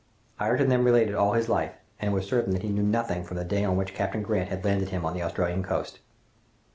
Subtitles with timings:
[0.41, 3.37] "Ayrton then related all his life, and it was certain that he knew nothing from
[3.37, 5.99] the day on which Captain Grant had landed him on the Australian coast.